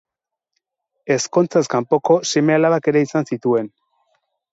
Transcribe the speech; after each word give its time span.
Ezkontzaz 1.15 1.61
kanpoko 1.73 2.15
seme-alabak 2.31 2.89
ere 2.93 3.05
izan 3.09 3.29
zituen. 3.35 3.71